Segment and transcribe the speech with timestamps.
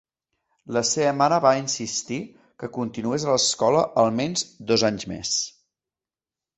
[0.77, 2.19] La seva mare va insistir
[2.63, 5.39] que continués a l'escola almenys dos anys més.